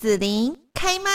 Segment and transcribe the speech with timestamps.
[0.00, 1.10] 子琳开麦。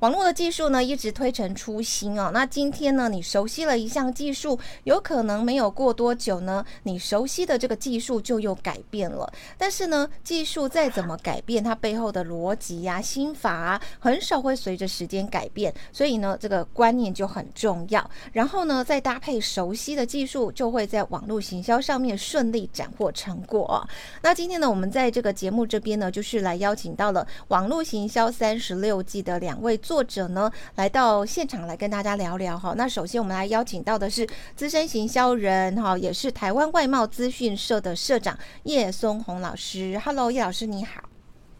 [0.00, 2.30] 网络的技术呢，一直推陈出新哦。
[2.32, 9.30] 那今天呢，你熟悉了一项技术，有可能没有过多久呢，你熟悉的这个技术就又改变了。
[9.58, 15.70] 但是呢，技术再怎么改变，它背后的逻辑呀、心法啊，很少会随着时间改变。
[15.92, 18.10] 所以呢，这个观念就很重要。
[18.32, 23.86] 然后呢，再搭配熟悉的技术，就会在网络行销上面顺利斩获成果哦。
[24.22, 29.78] 那今天呢，我们在这个节目这边呢，就是来邀请到了网络行销三十六计的两位。
[29.90, 32.74] 作者呢，来到现场来跟大家聊聊哈。
[32.76, 39.98] 那首先我们来邀请到的是资深行销人哈，也是台湾外贸资讯社的社长叶松鸿老师。
[39.98, 41.02] Hello，叶老师你好。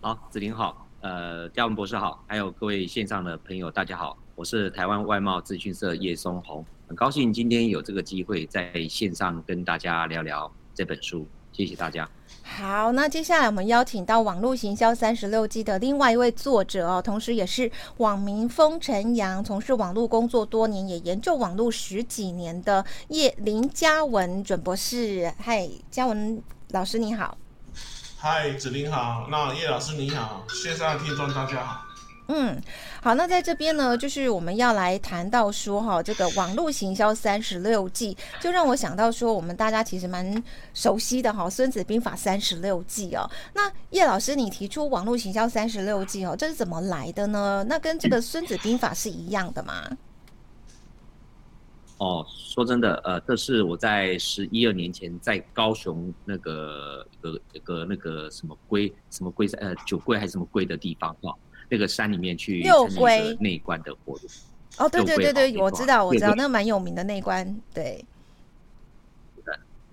[0.01, 11.27] 好，子琳好，呃，嘉文博士好，还有各位线上的朋友大家好，我是台湾外贸资讯社叶松鸿，很高兴今天有这个机会在线上跟大家聊聊这本书，
[11.61, 12.09] 谢谢大家。
[12.43, 25.33] 好，那接下来我们邀请到网络行销三十六计的另外一位作者哦，同时也是网民风尘扬，从事网络工作多年，也研究网络十几年的叶林嘉文准博士。
[25.39, 27.37] 嗨，嘉文老师你好。
[28.17, 29.29] 嗨，子林好。
[29.31, 31.90] 那叶老师你好，线上的听众大家好。
[32.33, 32.57] 嗯，
[33.03, 40.41] 好，那在这边呢，就是我们要来谈到说哈，这个网络行销三十六计，就让我想到说，我们大家其实蛮
[40.73, 43.29] 熟悉的哈，《孙子兵法》三十六计哦。
[43.53, 47.67] 那叶老师，你提出网络行销三十六计哦，这是怎么来的呢？
[47.69, 49.91] 那跟这个《孙子兵法》是一样的吗？
[51.99, 61.35] 哦，说真的，呃，这是我在十一二年前在高雄那个一个一个那个什么龟什么龟呃酒龟还是什么龟的地方哈。
[61.71, 64.29] 那个山里面去六龟内关的活动
[64.77, 68.05] 哦，对对对对，我知道我知道，那个蛮有名的内关，对。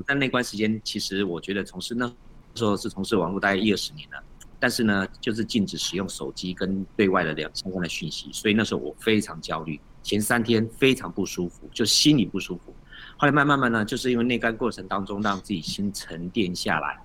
[0.06, 2.08] 但内关时间，其实我觉得从事那
[2.54, 4.24] 时候是从事网络大概一二十年了，
[4.60, 12.74] 但是呢，就是禁止使用手机跟对外的两相关的讯息，所以那时候我非常焦虑，前三天非常不舒服，就心里不舒服。
[13.18, 17.00] 后来慢慢慢呢，就是因为内关过程当中，让自己心沉淀下来。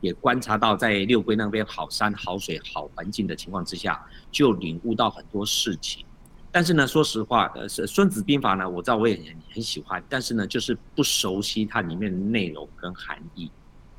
[0.00, 6.04] 也观察到，在六龟那边好山好水好环境的情况之下，就领悟到很多事情。
[6.50, 13.50] 但是呢，说实话，呃，是《孙子兵法》呢，我知道我也很很喜欢，但是呢，就是不熟悉它里面的内容跟含义。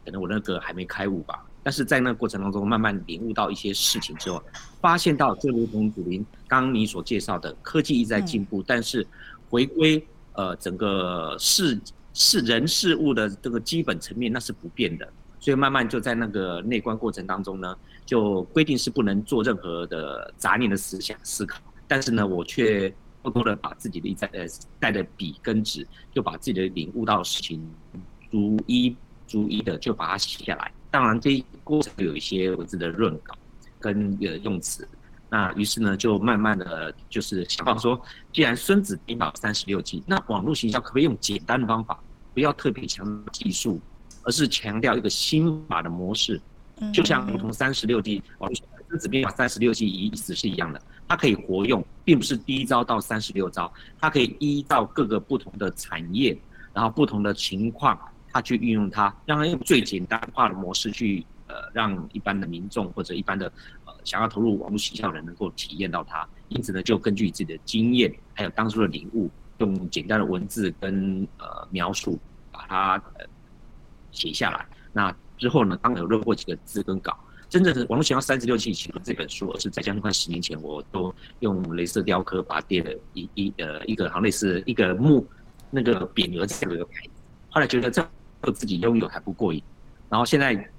[0.03, 1.45] 可能我那个还没开悟吧。
[1.61, 4.41] 但是在那个过程当中，慢慢领悟到一些事情之后，
[4.81, 9.05] 发现到就如同子琳刚刚你所介绍的，科技一直在进步，但是
[9.49, 11.79] 回归呃整个事
[12.13, 15.07] 事人事物的这个基本层面，那是不变的。
[15.39, 24.45] 所以慢慢就在那个内观过程当中呢，就规定是不能做任何的杂念的思想思考，但是呢，我却偷偷的把自己的一在呃
[24.79, 27.65] 带的笔跟纸，就把自己的领悟到的事情
[28.29, 28.95] 逐一
[29.27, 30.71] 逐一的就把它写下来。
[30.91, 33.33] 当然这一过程有一些文字的润稿
[33.79, 34.87] 跟呃用词，
[35.29, 38.01] 那于是呢就慢慢的就是想到说，
[38.33, 42.01] 既然孙子兵法三十六计，那网络行销可不可以用简单的方法，
[42.33, 43.79] 不要特别强调技术？
[44.23, 46.39] 而是强调一个心法的模式，
[46.93, 48.55] 就像如同三十六计，网络
[48.87, 56.37] 孙子兵法三十六计意思是一样的，它可以活用，并不是第一招到三十六招，它可以依照各个不同的产业，
[56.73, 57.99] 然后不同的情况，
[58.31, 63.51] 它去运用它，让它用最简单化的模式去，呃，让一般的民众或者一般的
[63.85, 66.27] 呃想要投入网络学校的人能够体验到它。
[66.47, 72.19] 因此呢，就根据自己的经验，还有当初的领悟，用简单的文字跟呃描述，
[72.51, 73.25] 把它呃。
[74.11, 75.77] 写下来，那之后呢？
[75.81, 77.17] 当然有润过几个字跟稿。
[77.47, 85.25] 真正的网络行销三十六计其实这本书，而是在将近快十年前，我都用镭射雕刻把它叠了一一呃一个好像类似一个木
[85.71, 87.09] 那个匾额这样的一个牌子。
[87.49, 88.07] 后来觉得这
[88.41, 89.63] 个自己拥有还不过瘾，
[90.09, 90.69] 然后现在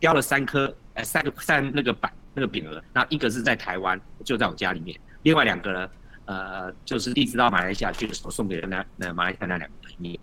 [0.00, 5.90] 雕了三颗呃三个三那个板那个匾额，那一个是在台湾，就在我家里面，另外两个呢，
[6.24, 10.18] 呃就是递到马来西亚去的时候送给了那那马来西亚那两个朋友。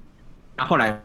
[0.55, 0.99] 那后来。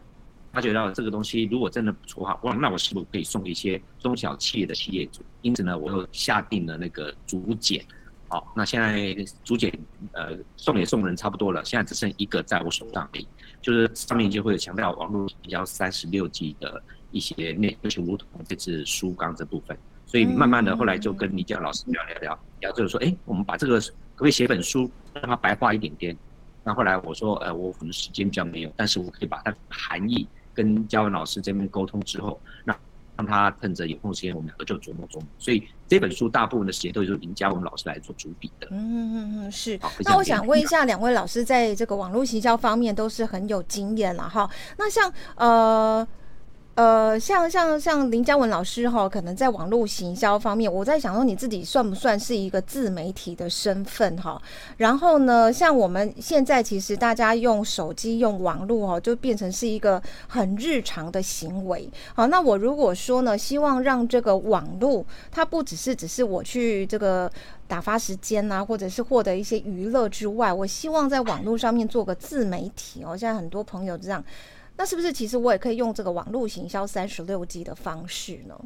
[0.51, 5.21] 发觉到这个东西如果真的不错哈，哇，那我是不是可以送一些中小企业的企业主？
[5.41, 7.83] 因此呢，我又下定了那个竹简，
[8.27, 9.71] 好，那现在竹简
[10.11, 13.27] 呃送也送人差不多了，现在只剩一个在我手上而已，
[13.61, 23.87] 就是上面就会强调网络比较三十六计的一些内容，就如同这次书纲这部分，所以慢慢的后来就跟李教老师聊聊聊，聊就是说，哎，我们把这个可
[24.17, 26.17] 不可以写本书，让它白话一点点？
[26.63, 30.27] 那后来我说，呃，我可能时间比较没有，但是我可以把它含义。
[30.53, 32.77] 跟嘉文老师这边沟通之后，那
[33.17, 35.27] 让他趁着有空时间，我们两个就琢磨琢磨。
[35.37, 38.67] 所以这本书大部分的时间都是由林嘉文老师来做主笔的。
[38.71, 38.77] 嗯
[39.13, 39.79] 嗯嗯，是。
[40.05, 44.49] 那我想问一下，两位老师在这个网络行销方面都是很有经验了哈。
[44.77, 46.07] 那像呃。
[46.81, 54.41] 呃，像像像林嘉文老师哈，可能在网络行销方面，我在想说你自己算不算是一个自媒体的身份哈？
[54.77, 61.87] 然后呢，像我们现在其实大家用手机用网络哈，就变成是一个很日常的行为。
[62.15, 67.31] 好，那我如果说呢，希望让这个网络它不只是只是我去这个
[67.67, 73.15] 打发时间呐、啊，或者是获得一些娱乐之外，我希望在网络上面做个自媒体哦。
[73.15, 74.23] 现在很多朋友这样。
[74.81, 78.59] 那是不是其实我也可以用这个网络行销三十六计的方式呢？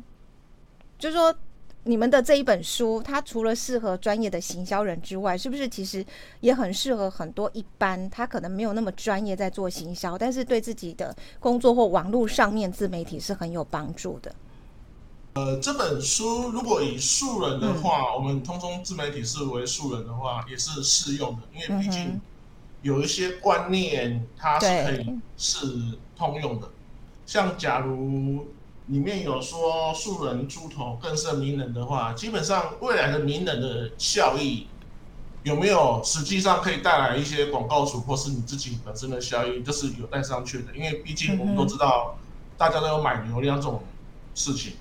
[0.98, 1.36] 就是说，
[1.84, 6.06] 你们的这一本书，它除了适合专业的行销人之外，是不是其实
[6.40, 14.34] 也很适合很多一般他可能没有那么专业在做行销，但是对自己的工作或网络上面自媒体是很有帮助的？
[15.34, 22.22] 呃，这本书如果以素人的话，嗯、我们通通自媒体视为素人的话，也是适用的，因为毕竟。
[22.82, 25.66] 有一些观念，它是可以是
[26.18, 26.70] 通用的。
[27.26, 28.48] 像假如
[28.88, 34.68] 里面有说素人出头更胜名人的话，基本上未来的名人的效益
[35.44, 40.76] 有没有实际上可以带来一些广告主或是你自己本身的效益，这是有待商榷的。
[40.76, 42.18] 因为毕竟我们都知道，
[42.58, 43.82] 大家都有买流量这种
[44.34, 44.74] 事情。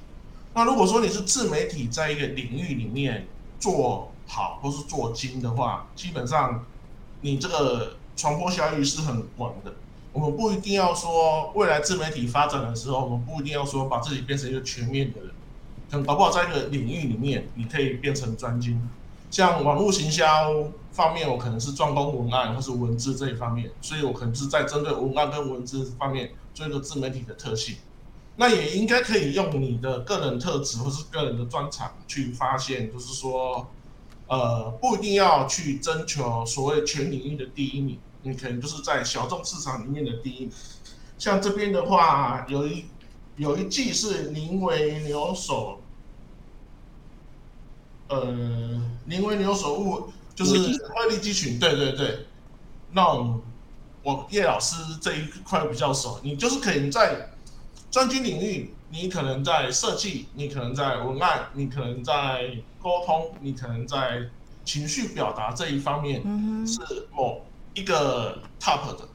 [0.54, 3.26] 那如果说你是自媒体，在一个领域里面
[3.58, 6.64] 做好或是做精的话，基本上。
[7.20, 9.72] 你这个传播效益是很广的，
[10.14, 15.30] 我们不一定要说未来自媒体发展的时候，我们不一定要说把自己变成一个全面的人，
[15.90, 18.80] 可能搞不好在一个领域里面，你可以变成专精。
[19.28, 20.54] 像网络行销
[20.92, 27.74] 方面，我可能是专攻文案或是文字这一方面，所以我可能是在针对文案跟文字方面做一个自媒体的特性。
[28.36, 33.66] 那也应该可以用你的个人特质或是个人的专长去发现，就是说。
[34.26, 40.52] 呃，不一定要去征求所谓全领域的第一名，你可能就是在小众市场里面的第一名。
[41.16, 42.86] 像这边的话，有一
[43.36, 45.80] 有一季是宁为牛首，
[48.08, 50.52] 呃，宁为牛首误，就是
[50.88, 52.26] 鹤立鸡群，对对对。
[52.90, 53.06] 那
[54.02, 57.30] 我叶老师这一块比较熟，你就是可以在
[57.90, 58.74] 专精领域。
[58.90, 64.22] 你可能在设计，你可能在文案，你可能在沟通，你可能在
[64.64, 66.22] 情绪表达这一方面
[66.64, 67.44] 是某
[67.74, 69.08] 一个 top 的，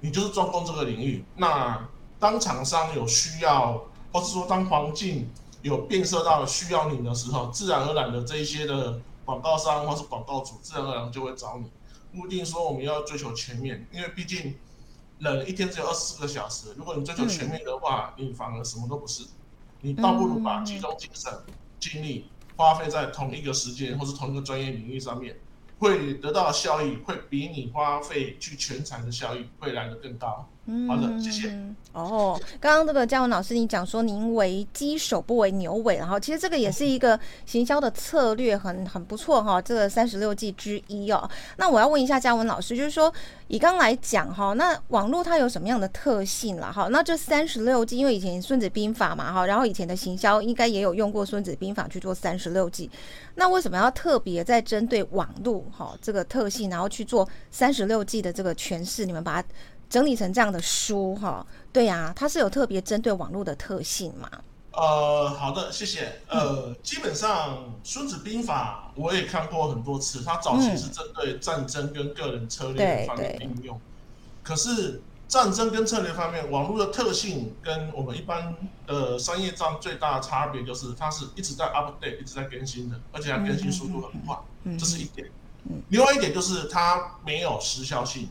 [0.00, 1.24] 你就是专攻这个领域。
[1.36, 1.88] 那
[2.18, 3.82] 当厂商有需要，
[4.12, 5.30] 或是说当环境
[5.62, 11.70] 有变色到需要你的时候，自然而然的这一些的广告商或是广告主，自然而然就会找你。
[12.12, 14.56] 不一定说我们要追求全面，因为毕竟。
[15.20, 19.22] 人一天只有二十四个小时，如果你追求全面的话，嗯、你反而什么都不是。
[19.82, 25.38] 你倒不如把集中精神、嗯、精力花费在同一个时间或是同一个专业领域上面，
[25.80, 30.46] 会得到效益会比你花费去全产的效益会来的更高。
[30.86, 31.52] 好的，谢谢。
[31.92, 39.60] 哦，刚刚这个嘉文老师，你讲说您为鸡首不为牛尾，然后其实这个也是一个行销的策略很，很很不错哈。
[39.60, 41.28] 这个三十六计之一哦。
[41.56, 43.12] 那我要问一下嘉文老师，就是说
[43.48, 46.86] 以刚来讲哈，那网络它有什么样的特性了哈？
[46.92, 52.88] 那这三十六计，因为以前孙子兵法嘛哈，然后以前的行销应该也有用过孙子兵法去做三十六计，
[53.34, 59.04] 那为什么要特别在针对网络哈这个特性，然后去做三十六计的这个诠释？
[59.04, 59.48] 你们把它。
[59.90, 64.30] 整理成这样的书哈，对呀、啊，它是有特别针对网络的特性嘛？
[64.72, 66.20] 呃，好的，谢谢。
[66.28, 73.80] 呃，基本上《孙子兵法》我也看过很多次，它早期是针对战争跟个人策略方面应用。
[74.44, 78.54] 可是战争跟策略方面，网络的特性跟我们一般
[78.86, 84.38] 的商业账最大的差别就是，它是一直在 update，一直在更新的，而且它更新速度很快，
[84.78, 85.28] 这是一点。
[85.88, 88.28] 另外一点就是它没有时效性。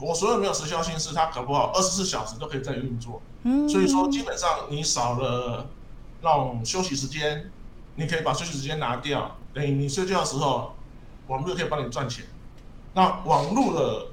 [0.00, 3.20] 我所有没有时效性是它搞不好二十四小时都可以在运作，
[3.68, 5.66] 所以说基本上你少了
[6.22, 7.50] 那种休息时间，
[7.96, 10.74] 你可以把休息时间拿掉，等于你睡觉的时候，
[11.26, 12.24] 网络可以帮你赚钱。
[12.94, 14.06] 那网络的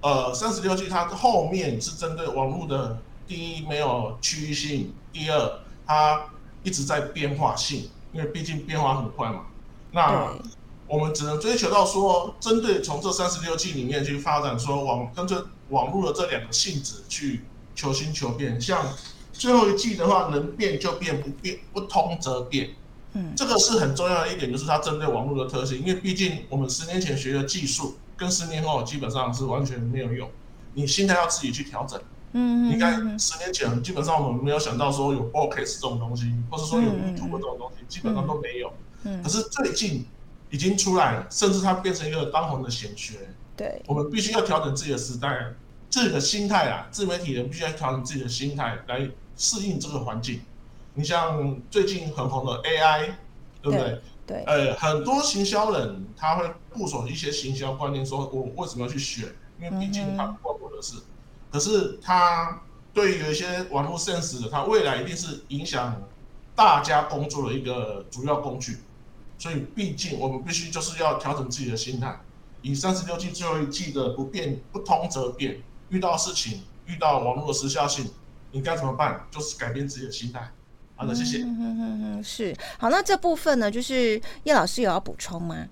[0.00, 6.26] 呃三十六计，它后面是针对网络的第一没有区域性，第二它
[6.62, 9.46] 一直在变化性，因为毕竟变化很快嘛。
[9.90, 10.32] 那
[10.92, 17.40] 我们只能追求到说，针对从这三十六计里面去发展，说网跟这网络的这两个性质去
[17.74, 18.60] 求新求变。
[18.60, 18.86] 像
[19.32, 22.74] 最后一计的话，能变就变，不变不通则变。
[23.14, 25.78] 嗯，这个是很重要的一点，就是它针对网络的特性。
[25.78, 30.28] 因为毕竟我们十年前学的技术，跟十年后基本上是完全没有用。
[30.74, 31.98] 你心态要自己去调整。
[32.32, 38.70] 嗯，你看十年前基本上我们没有想到说有 Podcast 这种东西，或者说有 YouTube 这种东西，基本上都没有。
[39.04, 40.04] 嗯，可是最近。
[40.52, 43.14] 已经出来了，甚至它变成一个当红的显学。
[43.56, 45.54] 对，我们必须要调整自己的时代，
[45.88, 46.86] 自己的心态啊。
[46.90, 50.42] 自媒体人必须要调整自己的心态，来适应这个环境。
[50.92, 53.12] 你像最近很红的 AI，
[53.62, 54.00] 对不对？
[54.26, 54.44] 对。
[54.44, 59.24] 呃，很多行销人他会部署一些行销观念，说我为什么要去选？
[59.58, 60.96] 因为毕竟他不关我的事。
[60.98, 61.02] 嗯、
[61.50, 62.60] 可是他
[62.92, 66.02] 对于有一些网络 sense 的，他未来一定是影响
[66.54, 68.78] 大家工作的一个主要工具。
[69.42, 72.16] 所以，毕竟我们必须就是要调整自己的心态。
[72.60, 78.08] 以三十六计最后一计的不变不通则变，遇到事情，遇到网络的时效性，
[78.52, 79.26] 你该怎么办？
[79.32, 80.48] 就是改变自己的心态。
[80.94, 81.38] 好的，谢谢。
[81.42, 82.56] 嗯嗯嗯嗯，是。
[82.78, 85.66] 好，那这部分呢，就是叶老师有要补充吗？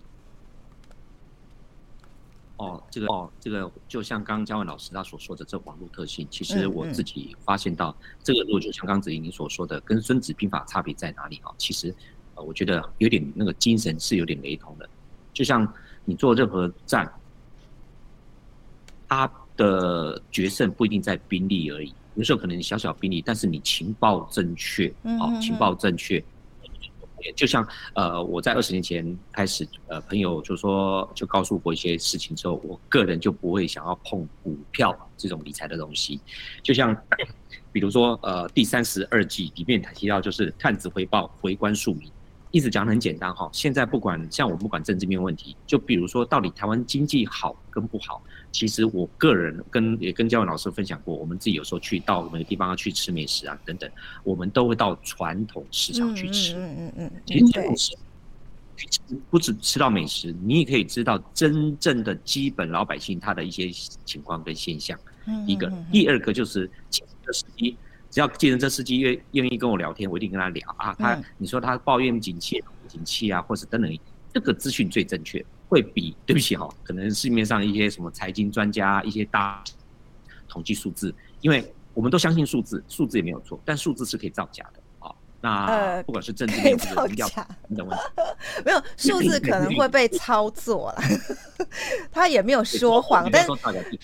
[2.56, 11.54] 哦，这个哦，这个就像刚刚嘉文老师他所说的这网络特性，其实我自己发现到，嗯嗯这个如果就像刚子怡您所说的，跟《孙子兵法》差别在哪里啊？
[11.56, 11.94] 其实。
[12.42, 14.88] 我觉得有点那个精神是有点雷同的，
[15.32, 15.66] 就像
[16.04, 17.10] 你做任何战，
[19.08, 26.22] 他的决胜不一定在兵力而已，有时候可能小小兵力，但是你情报正确，哦，情报正确，
[27.34, 36.20] 就像呃，我在二十年前开始，呃，朋友就说就告诉我一些事情之后，我个人就不会想要碰股票这种理财的东西，
[36.62, 36.96] 就像。
[37.72, 42.10] 比如说，呃，第三十二季里面他提到就是探子回报，回关庶民。
[42.50, 53.88] 意思讲得很简单哈，现在不管像我不管政治面问题，就比如说到底台湾经济好跟不好，其实我个人跟也跟嘉文老师分享过，我们自己有时候去到每个地方要去吃美食啊等等，
[54.24, 56.54] 我们都会到传统市场去吃。
[56.56, 57.12] 嗯嗯嗯。
[57.24, 57.96] 其实这种是，
[59.30, 63.70] 不止吃到美食，你也可以知道真正的基本老百姓他的一些
[64.04, 64.98] 情况跟现象。
[65.46, 67.76] 一个，第二个就是计程车司机。
[68.10, 70.92] 只要计程车司机愿愿意跟我聊天，我一定跟他聊啊。
[70.94, 73.98] 他你说他抱怨景气、景气啊，或是等等，
[74.32, 79.62] 这个资讯最正确，会比对不起哈，可能市面上一些什么财经专家、一些大
[80.48, 84.79] 统计数字，因为我们都相信数字，数字也没有错，但数字是可以造假的。
[85.40, 87.26] 那不管是政治面或者假。
[87.76, 88.04] 等问题，
[88.64, 91.02] 没有数字 可能会被操作了，
[92.12, 93.46] 他也没有说谎，但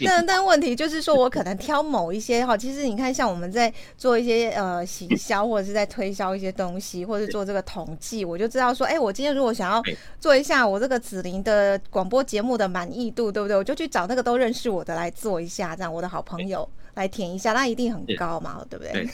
[0.05, 9.83] 但但问题就是说，我可能挑某一些哈，其实你看，像我们在做一些呃行销或者是在推销一些东西，或者做这个统计，我就知道说，哎，我今天如果想要
[10.21, 13.57] 做一下我这个紫菱的广播节目的满意度，对不对？
[13.57, 19.09] 我就去找那个都认识我的来做一下，这样我的好朋友来填一下，那一定很高嘛，对不对？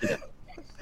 [0.00, 0.18] 对，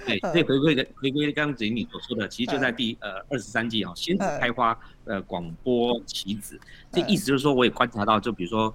[0.05, 6.59] 所以回归的回归刚刚子玲你所说的，其实就在第呃二十三季啊，仙子开花，呃广播棋子，
[6.91, 8.75] 这意思就是说，我也观察到，就比如说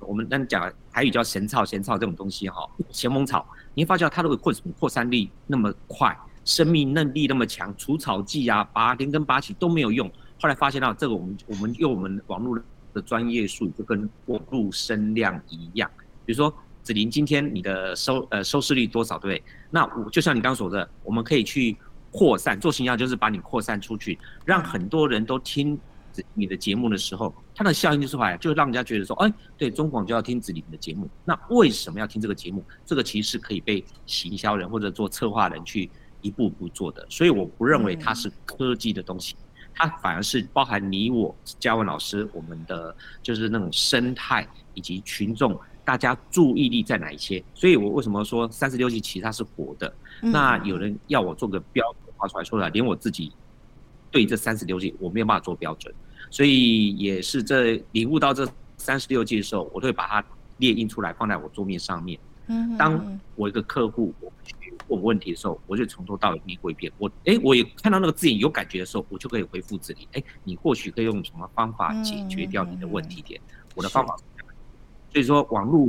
[0.00, 10.10] 我们刚讲台语叫咸草咸草这种东西哈，咸丰草，你会发觉它的扩扩散力那么快，生命能力那么强，除草剂啊，拔连根拔起都没有用。
[10.40, 12.58] 后来发现到这个，我们我们用我们网络
[12.92, 15.90] 的专业术语，就跟网络声量一样，
[16.26, 16.52] 比如说。
[16.82, 19.18] 子林，今天你的收呃收视率多少？
[19.18, 19.42] 对？
[19.70, 21.76] 那我就像你刚刚说的，我们可以去
[22.10, 25.78] 扩散做形象，就是把你扩散出去，让很多人都听
[26.32, 31.06] 你的节目的时候，它的效应就是话，就让人家觉得说，哎，对中广就要听子林的节目。
[31.24, 32.64] 那为什么要听这个节目？
[32.86, 35.90] 这个其实是可以被行销人或者做策划人去
[36.22, 37.06] 一步步做的。
[37.10, 39.36] 所以我不认为它是科技的东西，
[39.74, 45.54] 它反而是包含你我嘉文老师我们的就是那种生态以及群众。
[45.88, 47.42] 大家注意力在哪一些？
[47.54, 49.90] 所以我为什么说三十六计其实它是活的？
[50.20, 53.32] 那有人要我做个标准画出来，说来，连我自己
[54.10, 55.94] 对这三十六计我没有办法做标准，
[56.30, 60.22] 所以也是这领悟到这三十六计的时候，我都会把它
[60.58, 62.20] 列印出来放在我桌面上面。
[62.76, 64.54] 当我一个客户我去
[64.88, 66.92] 问问题的时候，我就从头到尾念过一遍。
[66.98, 70.06] 我哎，我也看到那个字眼有感觉的时候，我就可以回复自己。
[70.12, 73.40] 哎，你或许可以用什么方法解决掉你的问题点？
[73.74, 74.14] 我的方法。
[75.18, 75.88] 所以说，网络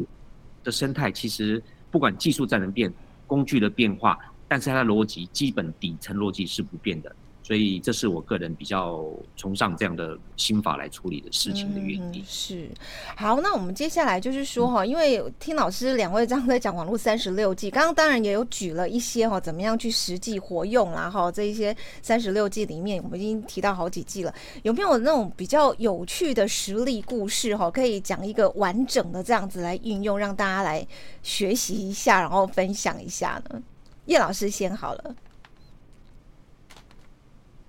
[0.64, 2.92] 的生态其实不管技术在能变，
[3.28, 4.18] 工具的变化，
[4.48, 7.16] 但是它的逻辑基本底层逻辑是不变的。
[7.50, 9.04] 所以这是我个人比较
[9.36, 12.22] 崇尚这样的心法来处理的事情的原因。
[12.22, 12.70] 嗯、是，
[13.16, 30.88] 好，那我们接下来就是说哈，因为听老师两位这样在讲网络三十六计，刚刚当然也有举了一些哈，怎么样去实际活用啦哈，这一些三十六计里面，我们已经提到好几计了，有没有那种比较有趣的实例故事哈，可以讲一个完整的这样子来运用，让大家来
[31.24, 33.60] 学习一下，然后分享一下呢？
[34.06, 35.16] 叶老师先好了。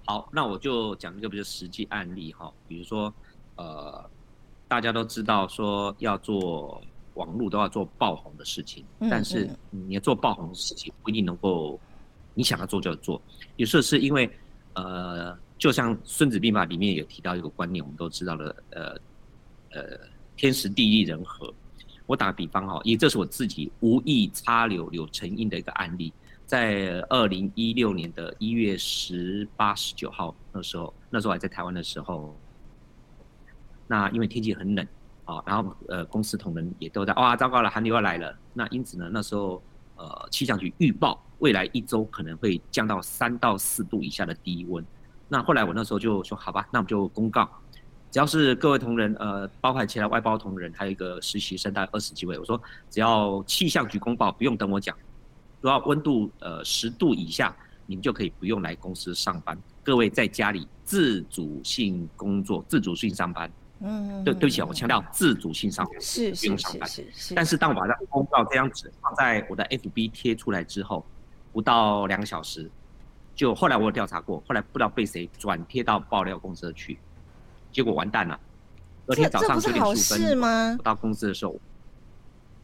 [0.05, 3.13] 好，那我就讲一个比较实际案例哈，比如说，
[3.57, 4.05] 呃，
[4.67, 6.83] 大家都知道说要做
[7.15, 11.79] 网络都要做爆红的事情，但是你要做爆红的事情不一定能够
[12.35, 13.21] 你想要做就做，
[13.57, 14.29] 有时候是因为
[14.75, 18.97] 呃，就像《孙子兵法》里面有提到一个观念，我们都知道的，呃
[19.71, 19.99] 呃，
[20.37, 21.53] 天时地利人和。
[22.07, 26.13] 我打个比方哈，因为这是我自己无意插柳柳成荫的一个案例，
[26.51, 32.37] 在二零一六年的一月十八、十九号那时候，那时候还在台湾的时候，
[33.87, 34.85] 那因为天气很冷
[35.27, 38.37] 啊，然后呃公司同仁也都在哇，糟糕了，寒流要来了。
[38.53, 39.63] 那因此呢，那时候
[39.95, 44.85] 呃气象局预报未来一周可能会降到三到四度以下的低温。
[45.29, 47.49] 那后来我那时候就说好吧，那我们就公告。
[48.11, 52.37] 只要是各位同仁，呃，包括其他外包同仁，还有一个实习生，大概二十几位。
[52.37, 54.97] 我说，只要气象局公报，不用等我讲，
[55.61, 57.55] 只要温度呃十度以下，
[57.87, 59.59] 你们就可以不用来公司上班。
[59.83, 63.51] 各位在家里自主性工作，自主性上班。
[63.81, 66.89] 嗯，对，对不起，我强调自主性上班，是不用上班。
[66.89, 67.35] 是是是。
[67.35, 71.05] 但是当我把这公告这张纸放在我的 FB 贴出来之后，
[71.53, 72.71] 不到两个小时，
[73.35, 76.99] 就后来我有调查过，后来不知道被谁转贴到爆料公司去。
[77.73, 78.39] 结果完蛋了，
[79.07, 81.59] 隔天早上九点十五分我到公司的时候，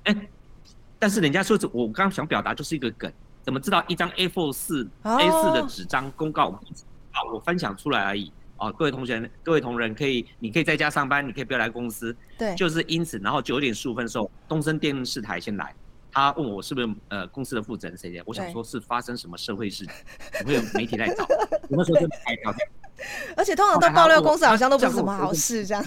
[0.04, 0.28] 哎、欸，
[0.98, 3.12] 但是人家说，我刚刚想表达就是一个梗，
[3.42, 6.48] 怎么知道一张 A4 四 A 四的纸张公告，
[7.12, 8.32] 啊，我分享出来而已。
[8.56, 15.74] 啊，各位同学，各位同仁可以，你可以在家上班，你可以不要来公司，对，就是因此，然后九点十五分的时候，东森电视台先来，
[16.10, 19.86] 他问我是不是呃公司的负责人谁谁，我想说是发生什么社会事，
[20.46, 21.22] 会有媒体来找，
[21.68, 22.08] 我那时候就。
[23.36, 25.84] 而且通常到爆料公司好像都不是什么好事，这样。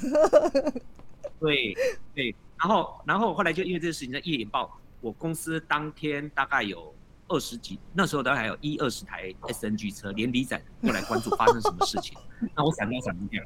[1.39, 1.75] 对
[2.13, 6.93] 对，然后然后后来就因为这个事情在一脸爆，我公司当天大概有
[7.27, 12.17] 二十几，那时候大概还有一二十台 SNG 车，连李展过来关注发生什么事情。
[12.55, 13.43] 那我闪都闪不掉。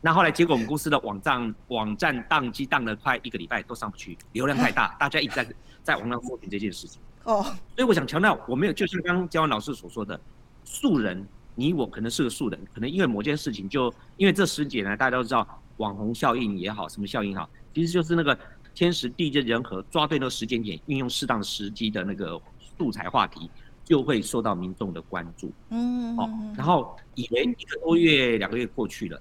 [0.00, 7.00] 那后来结果我们公司的网站网站宕机宕了快一个礼拜都上不去，流量太大， 大家一直在在网上搜寻这件事情。
[7.24, 7.42] 哦。
[7.42, 10.20] 所以我想强调，我没有就像刚刚嘉文老师所说的
[10.64, 11.26] 素人。
[11.60, 18.38] 你我可能是个素人，可能因为某件事情就，就因为这十几年来大家都知道网红效应也好，什么效应好，其实就是那个
[18.74, 22.40] 天时地利人和，抓对那个时间点，运用适当时机的那个
[22.76, 23.50] 素材话题，
[23.84, 25.52] 就会受到民众的关注。
[25.70, 29.20] 嗯，哦，然后以为一个多月、两个月过去了，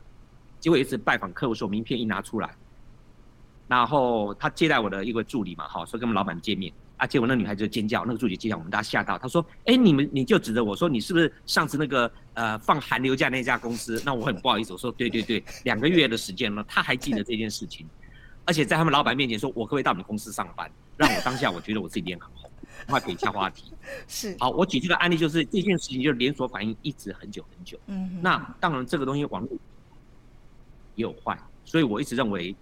[0.60, 2.56] 结果一次拜访客户的时候，名片一拿出来，
[3.68, 6.72] 然后他接待我的一个助理嘛，好，说跟我们老板见面。
[6.98, 7.06] 啊！
[7.06, 9.20] 结果那女孩子就尖叫，那个助理尖叫，我们大家吓到。
[9.20, 17.88] 他说：“哎、欸，你们你就指着我说，你是不是上次那个呃放寒流假那家公司？”那我很不好意思，我说：“对对对，两个月的时间了，他还记得这件事情，
[18.48, 20.72] 而且在他们老板面前说，我可不可以到你们公司上班？
[20.96, 22.50] 让我当下我觉得我自己脸很红，
[22.88, 23.74] 快可以插话题。
[24.08, 27.78] 是好，我举这个案例就是这件事情，就是连锁反应一直很久很久。
[27.88, 29.50] 嗯，那当然这个东西网络
[30.96, 32.56] 也有坏，所以我一直认为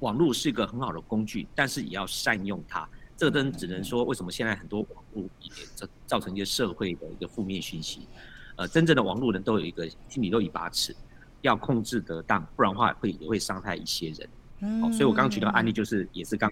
[0.00, 2.88] 网络是一个很好的工具，但是也要善用它。
[3.16, 8.08] 这个灯只能说，为什么现在很多网络也造造成一些社会的一个负面讯息？
[8.56, 10.96] 呃，真正的网络人都有一个心里都有一把尺，
[11.42, 14.28] 要控制得当，不然的话会也会伤害一些人。
[14.60, 16.50] 嗯、哦，所以我刚刚举的案例就是也是刚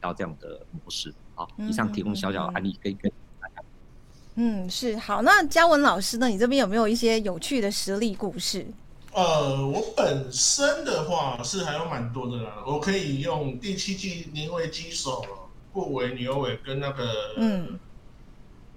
[0.00, 1.14] 到这样的模式。
[1.34, 3.54] 好，以上提供小小的案例，可以跟大家。
[4.36, 5.22] 嗯，是好。
[5.22, 6.28] 那嘉文老师呢？
[6.28, 8.66] 你这边有没有一些有趣的实例故事？
[9.12, 15.24] 呃，我本身的话是还有蛮多的啦，我可以用第七季年为基手。
[15.72, 17.04] 不为牛尾跟那个
[17.36, 17.80] 嗯，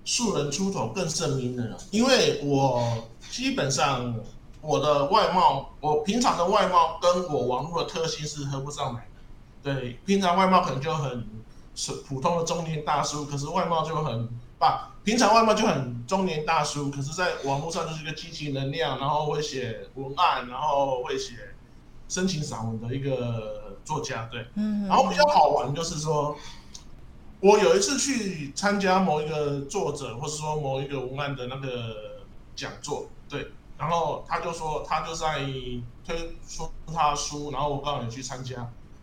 [0.04, 4.19] 素人出头更胜名人了，因为我基本上
[4.68, 9.22] 我的外貌，我平常的外貌跟我网络的特性是合不上来的。
[9.64, 11.26] 对，平常外貌可能就很
[11.74, 14.28] 是普通的中年大叔，可是外貌就很
[14.60, 21.34] 把平常外貌就很中年大叔，可是在网络上就是一个积极能量，然后会写文案，然后会写
[22.10, 24.28] 深情散文的一个作家。
[24.30, 26.36] 对，嗯，然后比较好玩就是说。
[27.40, 32.26] 我有一次去参加某一个作者，或是说某一个文案的那个
[32.56, 35.40] 讲座，对，然后他就说他就在
[36.06, 38.56] 推出他书，然后我告诉你去参加，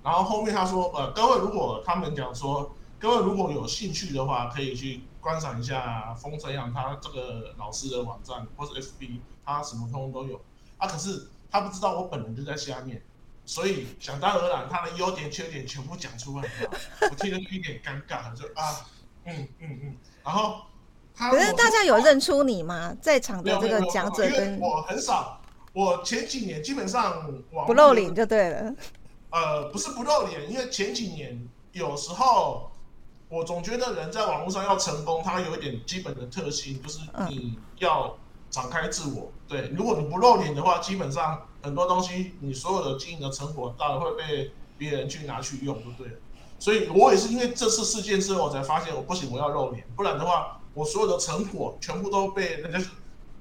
[0.02, 10.40] 然后后面他说，呃，各位如果他们讲说，各位如果有兴趣的话，可以去观赏一下风城阳他这个老师的网站或者 FB，他什么通通都有，
[10.78, 13.02] 啊，可是他不知道我本人就在下面。
[13.46, 16.50] 所以想当然，他的优点缺点全部讲出来，
[17.10, 18.87] 我听得有一点尴尬，就啊，
[19.26, 20.62] 嗯嗯嗯，然后
[21.16, 22.96] 可是大家有认出你吗？
[23.00, 25.40] 在场的这个讲者跟我很少，
[25.72, 27.33] 我前几年基本上
[27.66, 28.74] 不露脸就对了。
[29.31, 32.70] 呃，不是不露脸，因为前几年有时候
[33.29, 38.16] 我总觉得人在网络上要成功，它有一点基本的特性，就是你要
[38.50, 39.31] 敞开自我。
[39.48, 41.46] 对，如果你不露脸的话，基本上。
[41.64, 46.18] 很多东西，你所有的经营的成果，当然会被别人去拿去用，就对了。
[46.59, 52.78] 所以我也是因为这次事件之后，我才发现我不行，我要露脸，不然的话，我所有的成果全部都被人家。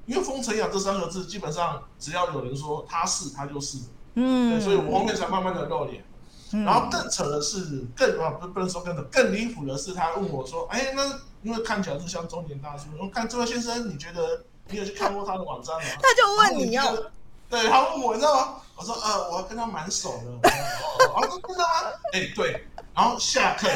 [0.06, 3.78] 因为“风城阳”这三个字，基本上只要有人说他是，他就是。
[4.16, 4.60] 嗯。
[4.62, 6.04] 所以我后面才慢慢的露脸。
[6.52, 16.96] 然后更扯的是，更啊不不能说更扯，更离谱的是，他问我说：“哎，那因为看起来是像中年大叔，我看这位先生，你觉得你有去看过他的网站吗？” 他就问你要，
[17.50, 18.62] 对他问我，你知道吗？
[18.76, 20.50] 我说：“呃，我跟他蛮熟的。”
[21.16, 21.66] 哦，真的吗？
[22.12, 22.68] 哎，对。
[22.94, 23.68] 然后下课，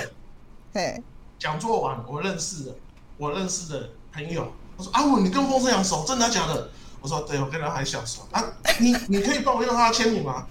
[0.74, 1.02] 对，
[1.40, 2.76] 讲座完，我认识的，
[3.18, 6.70] 我认识的朋友，我说：“阿文，你跟风生阳熟，真的假的？”
[7.02, 8.44] 我说：“对，我跟他还小熟啊。”
[8.80, 10.46] 你 你可以帮我用他的签名吗？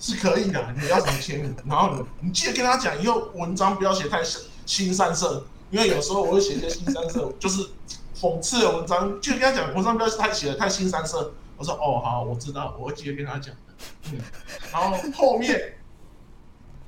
[0.00, 1.54] 是可以的，你要怎么签名？
[1.66, 4.20] 然后你你记得跟他讲，以后文章不要写太
[4.66, 7.68] 新三色，因为有时候我会写一些新三色， 就是
[8.20, 9.20] 讽刺的文章。
[9.20, 11.32] 记得跟他讲，文章不要太写的太新三色。
[11.56, 13.60] 我说哦好，我知道，我会记得跟他讲的。
[14.10, 14.18] 嗯，
[14.72, 15.74] 然后后面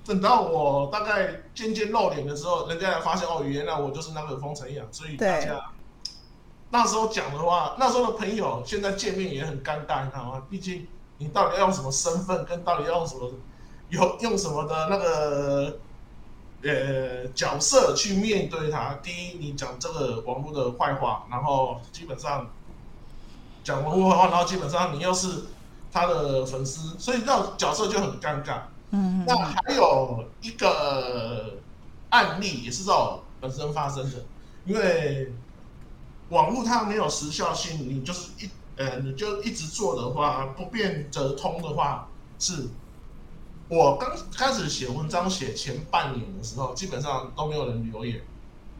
[0.04, 5.60] 等到我大概渐渐露脸的时候，人家才发现哦，原来我就是那个风成阳，所以大家
[6.70, 10.42] 那时候讲的话，那时候的朋友现在见面也很尴尬，你知道吗？
[10.50, 10.86] 毕竟。
[11.16, 13.30] 你到底要用什么身份，跟到底要用什么，
[13.88, 15.78] 有用什么的那个
[16.64, 18.94] 呃角色去面对他？
[19.00, 22.50] 第一，你讲这个网络的坏话，然后基本上
[23.62, 25.44] 讲网络坏话，然后基本上你又是
[25.92, 28.62] 他的粉丝，所以那角色就很尴尬。
[28.94, 31.59] 嗯，那还有一个
[32.11, 34.24] 案例也是在我本身发生的，
[34.64, 35.33] 因为
[36.28, 38.48] 网络它没有时效性，你就是一。
[38.76, 42.09] 呃，你就一直做的话，不变则通的话，
[42.40, 42.70] 是
[43.68, 48.20] 我刚开始写文章写前半年的时候，基本上都没有人留言，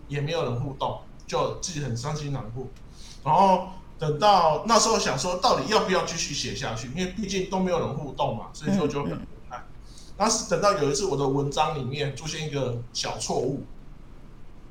[0.09, 0.99] 也没有人互动，
[1.29, 2.67] 就自己很伤心难过。
[3.23, 6.89] 然后等到那时候想说，到底要不要继续写下去？
[6.89, 9.07] 因为毕竟都没有人互动嘛，所以说就。
[10.17, 13.63] 但是等到有一次我的文章里面出现一个小错误。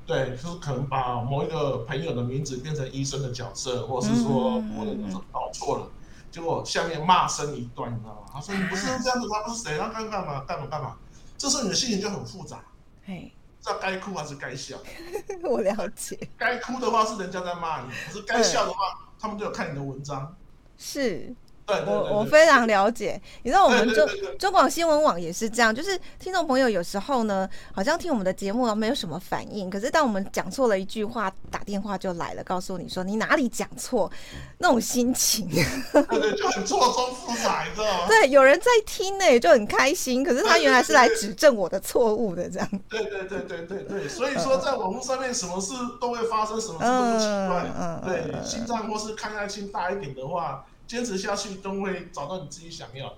[0.05, 4.93] 对，就是可能把某一个朋友的名字变成医生的角色，或者是说我的
[5.31, 5.87] 搞错了，
[6.29, 8.27] 结果下面骂声一段，你知道吗？
[8.33, 10.97] 他说你不是这样子，他不是谁，他干干嘛干嘛干嘛？
[11.37, 12.61] 这时候你的心情就很复杂，
[13.05, 14.75] 嘿，不知道该哭还是该笑。
[15.43, 16.19] 我了解。
[16.37, 18.77] 该哭的话是人家在骂你，可是该笑的话，
[19.17, 20.35] 他们都有看你的文章。
[20.77, 21.33] 是。
[21.65, 34.11] 对对对对，我我非常了解，你知道我们中中广新闻网也是这样，就是听众朋友有时候呢，好像听我们的节目没有什么反应，可是当我们讲错了一句话，打电话就来了，告诉你说你哪里讲错，
[34.57, 38.07] 那种心情，对对，就很错综复杂，你知道吗？
[38.07, 42.69] 对，有人在听呢，就很开心，可是他原来是来指正我的错误的，这样。
[42.89, 47.71] 对对对对对对，所以说在网络上面，什么事都会发生，什么事都不奇怪。
[47.79, 50.65] 嗯，对，心脏或是抗压性大一点的话。
[50.87, 53.17] 坚持下去都会找到你自己想要的。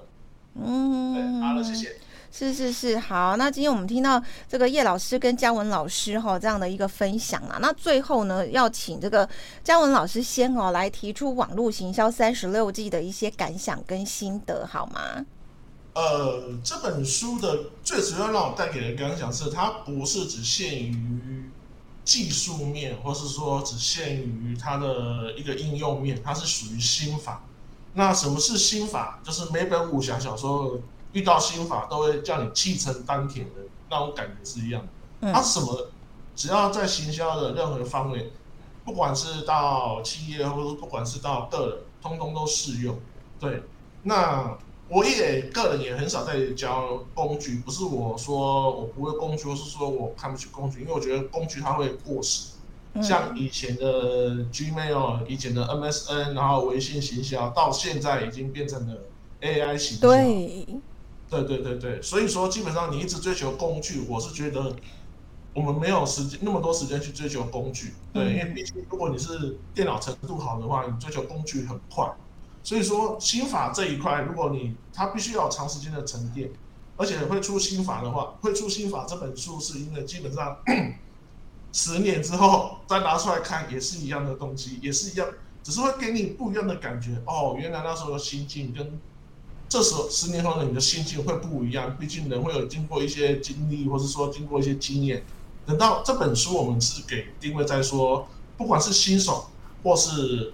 [0.56, 1.95] 嗯，好了，谢谢。
[2.32, 3.38] 是是是，好。
[3.38, 9.28] 那今天我们听到这个叶老师跟嘉文老师哈这样的一个分享啊，那最后呢，要请这个
[9.63, 15.25] 嘉文老师先哦来提出网络行销三十六计的一些感想跟心得，好吗？
[15.93, 21.49] 呃，这本书的最主要让我带给的感想是，它不是只限于
[22.04, 27.45] 技术面，或是说只限于它的一个应用面，它是属于心法。
[27.95, 29.19] 那什么是心法？
[29.23, 30.79] 就是每本武侠小说
[31.13, 34.86] 遇到心法都会叫你气沉丹田的那种感觉是一样
[35.21, 35.34] 的。
[35.34, 35.88] 它什么？
[36.36, 38.29] 只要在行销的任何方面，
[38.84, 42.99] 不管是到企业，或者不管是到个人，通通都适用。
[43.39, 43.63] 对，
[44.03, 44.58] 那
[44.89, 52.54] 我也个人也很少在教工具，不是我说我不会工具，或是说我看不起工具，因为我觉得工具它会过时。
[53.01, 59.03] 像以前的 Gmail，以前的 MSN，然后微信行销，到现在已经变成了
[59.41, 60.08] AI 行销。
[60.08, 60.65] 对，
[61.29, 64.73] 对对对对，所以说基本上你一直追求工具，我是觉得
[65.53, 67.93] 我们没有时间那么多时间去追求工具。
[68.13, 72.10] 对，因为毕竟如果你是电脑程度好的话，你追求工具很快。
[72.63, 76.49] 所以说心法这一块，如果你它必须要长时间的沉淀，
[76.95, 80.58] 而且会出心法的话，会出心法这本书是因为基本上。
[81.75, 85.27] 十年之后再拿出来看，也是一样的东西，也是一样，
[85.61, 87.21] 只是会给你不一样的感觉。
[87.25, 88.97] 哦，原来那时候的心境跟
[89.67, 91.97] 这时候十年后的你的心境会不一样。
[91.99, 95.25] 毕竟人会有经过一些经历，或是说经过一些经验。
[95.65, 99.47] 等到这本书，我们是给定位在说，不管是新手
[99.83, 100.53] 或是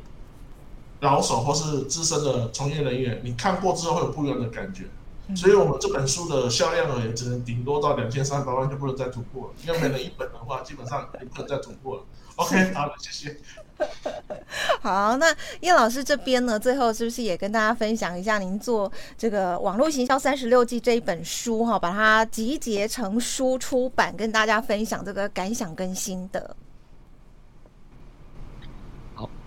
[1.02, 4.86] 老手，或是资深的从业人员，你看过之后会有不一样的感觉。
[5.36, 9.54] 所以，我们这本书的销量呢也只能顶多到两千三百万，就不能再突破了。
[9.66, 12.04] 因为每人一本的话，基本上也不能再突破了。
[12.38, 13.38] OK，好了，谢谢。
[14.82, 26.56] 好，那叶老师这边呢，最后是不是也跟大家分享一下您做这个网络行销三十六计这一本书哈，把它集结成书出版，跟大家分享这个感想跟心得。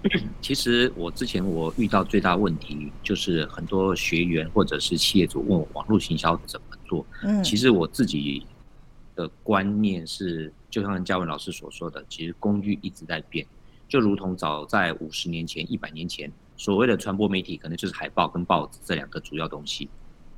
[0.42, 7.06] 其实我之前我遇到最大问题就是很多学员或者是企业主问我网络行销怎么做。
[7.22, 8.46] 嗯，其实我自己
[9.14, 13.46] 的观念是，就像嘉文老师所说的，其实工具一直在变，
[13.88, 19.88] 就如同早在五十年前、一百年前，所谓的传播媒体可能就是海报跟报纸这两个主要东西，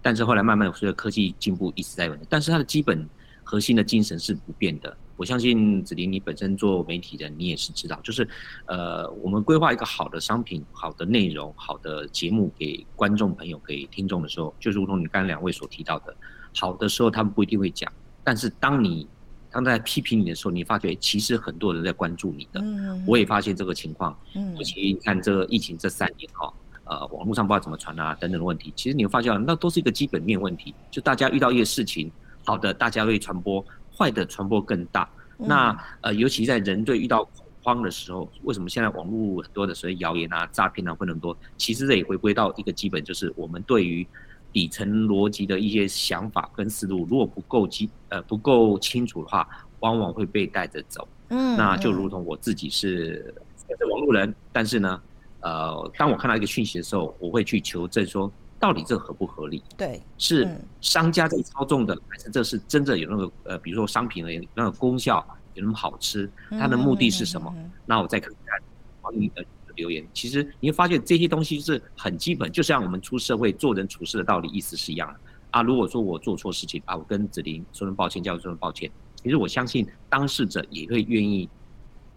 [0.00, 3.08] 但是后来慢慢随着科技进步，一直在变，但是它的基本
[3.42, 4.96] 核心的精神是不变的。
[5.16, 8.28] 我相信子林，你本身做媒体的，你也是知道，就是，
[8.66, 16.14] 呃，我们规划一个好的商品、好的内容、好的节目给观众朋友、给听众的时候，就如同你刚才两位所提到的，
[16.54, 17.90] 好的时候他们不一定会讲，
[18.22, 19.08] 但是当你
[19.50, 22.60] 当在批评你的时候，你发觉其实很多人在关注你的。
[22.60, 23.02] 嗯。
[23.06, 24.14] 我也发现这个情况。
[24.34, 24.54] 嗯。
[24.56, 26.52] 尤其你看这个疫情这三年哈，
[26.84, 32.12] 呃，网络上不知道怎么传啊等等的问题，其实你会发现那都是一个基本面问题，就大家遇到一些事情，
[32.44, 33.64] 好的大家会传播。
[33.96, 41.36] 坏的传播更大，那呃，尤其在人对遇到恐慌的时候，为什么现在网络很多的所谓谣言啊、诈骗啊会那么多？
[41.56, 44.06] 其实这也回归到一个基本，就是我们对于
[44.52, 49.48] 底层逻辑的一些想法跟思路，如果不够基呃不够清楚的话，
[49.80, 51.08] 往往会被带着走。
[51.28, 53.34] 嗯，那就如同我自己是
[53.78, 55.02] 是网络人，但是呢，
[55.40, 58.30] 呃，当我看到一个讯息的时候，我会去求证说。
[58.58, 59.62] 到底这合不合理？
[59.76, 60.48] 对，是
[60.80, 66.30] 商家在操纵的，嗯、还是这是真正有那个呃，比如说商品的那个功效有那么好吃？
[66.50, 67.52] 它的目的是什么？
[67.56, 68.60] 嗯嗯嗯嗯、那我再看看
[69.02, 70.06] 网友的留言。
[70.14, 75.62] 其实你会发现这些东西是很基本，就像我们出社会做人处事的道理，意思是一样的啊。
[75.62, 78.90] 如果说我做错事情啊，我跟子林说声抱歉，叫说声抱歉。
[79.22, 81.48] 其实我相信当事者也会愿意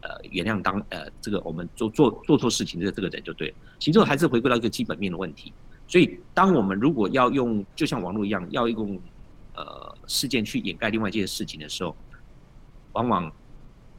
[0.02, 3.56] 呃原谅当呃这个我们做做做错事情的这个人就对了。
[3.78, 5.52] 其实还是回归到一个基本面的问题。
[5.89, 8.95] 所以，当我们如果要用，就像网络一样，要用
[9.56, 11.97] 呃事件去掩盖另外一件事情的时候，
[12.91, 13.32] 往往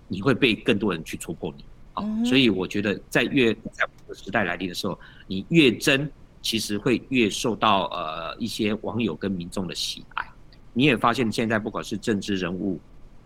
[0.06, 1.64] 你会被更多人去戳破你。
[1.92, 6.08] 好，所以我觉得在越在时代来临的时候，你越真，
[6.40, 10.24] 其实会越受到呃一些网友跟民众的喜爱。
[10.72, 12.78] 你也发现现在不管是政治人物、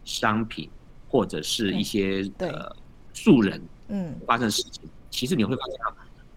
[0.07, 0.71] 商品，
[1.07, 2.75] 或者是一些呃
[3.13, 5.75] 素人，嗯，发生事情，其实你会发现。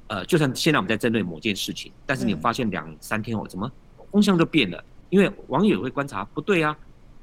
[0.07, 3.69] 呃，就算现在我们在针对某件事情，但是你发现两三天后，怎么
[4.11, 4.83] 风向就变了？
[5.09, 6.77] 因为网友会观察，不对啊，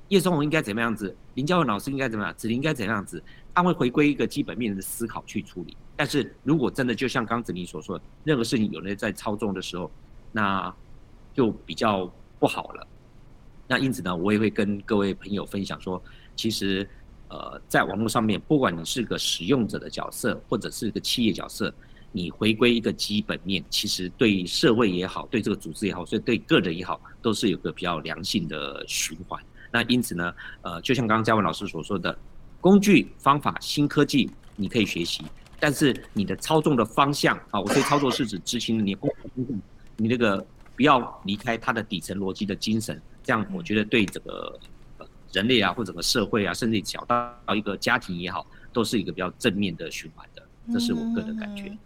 [0.09, 3.23] 叶松红应该怎么样子，林嘉文老师应该怎么样，子林应该怎样子，
[3.55, 5.77] 他会回归一个基本面的思考去处理。
[5.97, 9.91] 但是如果真的就像刚子你所说的，任何事情有人在操纵的时候，
[10.33, 10.75] 那
[11.33, 12.87] 就比较不好了。
[13.67, 16.03] 那因此呢，我也会跟各位朋友分享说，
[16.37, 16.87] 其实
[17.29, 21.75] 呃，在网络上面，不管你是个使用者的角色，或者是个企业角色。
[22.17, 29.43] 你回归一个基本面，其实对社会也好，对这个组织也好，所以对个人也好，都是有个比较良性的循环。
[29.73, 32.17] 那因此呢，呃，就像刚刚嘉文老师所说的，
[32.61, 35.25] 工具、方法、新科技你可以学习，
[35.59, 39.11] 但是你的操纵的方向啊，我对操作是指执行你工
[39.97, 40.47] 你那个
[40.77, 44.57] 不要离开它的底层逻辑的精神，这样我觉得对这个
[45.33, 51.77] 人类啊，或整个社会啊，甚至小到一个家庭也好，都是一个比较正面的循环的，这是我个人的感觉。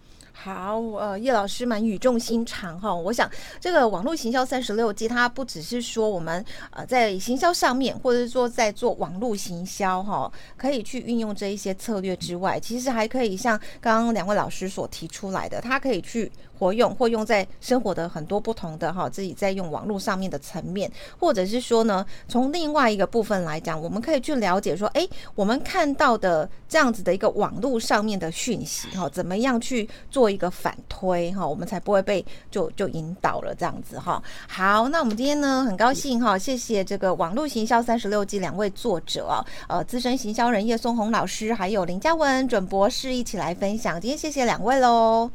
[0.41, 2.95] 好，呃，叶老师蛮语重心长哈。
[2.95, 16.31] 我想这个网络行销三十六计，它不只是说我们呃在行销上面，或者是说在做网络行销哈，可以去运用这一些策略之外，其实还可以像刚刚两位老师所提出来的，它可以去。
[16.59, 34.23] 活用或用在生活的很多不同的哈，自己在用网络上面的层面，或者是说呢，从另外一个部分来讲，我们可以去了解说，诶，我们看到的这样子的一个网络上面的讯息哈，怎么样去做一个反推哈，我们才不会被就就引导了这样子哈。
[34.49, 44.01] 好，那我们今天呢，很高兴哈，谢谢这个网络行销三十六计两位作者啊，呃，资深行销人叶松红老师，还有林嘉文准博士一起来分享。
[44.01, 45.31] 今天谢谢两位喽。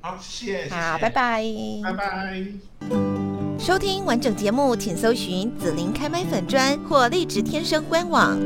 [0.00, 0.74] 好，谢谢。
[0.74, 1.44] 好，拜拜。
[1.82, 2.46] 拜拜。
[3.58, 8.36] 收听完整节目，请搜寻“紫琳开麦粉砖”或“荔枝天生”官网。